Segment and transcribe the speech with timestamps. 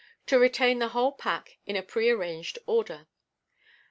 [0.25, 3.05] (To retain the whole pack in a pre arranged order.)